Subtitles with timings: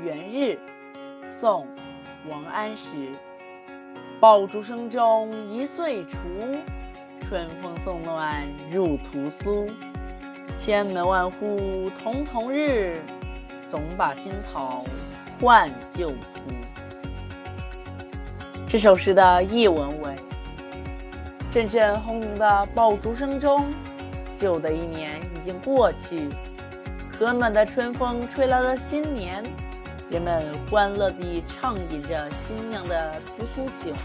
[0.00, 0.58] 元日，
[1.26, 1.66] 宋·
[2.30, 3.10] 王安石。
[4.18, 6.16] 爆竹声中一岁除，
[7.20, 9.68] 春风送暖入屠苏。
[10.56, 13.02] 千门万户曈曈日，
[13.66, 14.82] 总把新桃
[15.40, 16.16] 换旧符。
[18.66, 20.16] 这首诗的译文为：
[21.50, 23.70] 阵阵轰鸣的爆竹声中，
[24.34, 26.28] 旧的一年已经过去，
[27.18, 29.44] 和暖的春风吹来了新年。
[30.12, 33.96] 人们欢乐地畅饮着新酿的屠苏酒，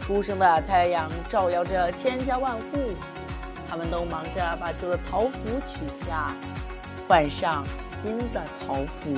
[0.00, 2.78] 初升的太阳照耀着千家万户，
[3.68, 6.32] 他们都忙着把旧的桃符取下，
[7.08, 7.64] 换上
[8.00, 9.12] 新的桃符。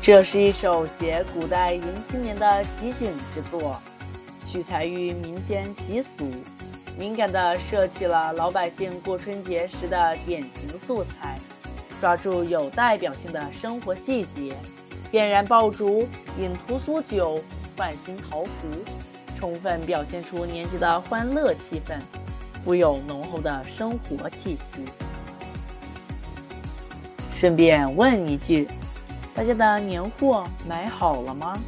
[0.00, 3.80] 这是一首写古代迎新年的集锦之作，
[4.44, 6.28] 取材于民间习俗，
[6.98, 11.38] 敏感地摄取了老百姓过春节时的典型素材。
[12.00, 14.54] 抓住有代表性的生活细节，
[15.10, 16.06] 点燃爆竹，
[16.38, 17.40] 饮屠苏酒，
[17.76, 18.68] 换新桃符，
[19.36, 21.98] 充分表现出年节的欢乐气氛，
[22.60, 24.84] 富有浓厚的生活气息。
[27.32, 28.68] 顺便问一句，
[29.34, 31.58] 大家的年货买好了吗？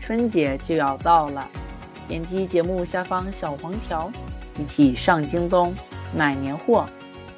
[0.00, 1.48] 春节就要到了，
[2.06, 4.10] 点击节目下方小黄条，
[4.58, 5.74] 一起上京东
[6.16, 6.86] 买年货，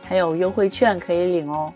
[0.02, 1.72] 还有优惠券可以领哦。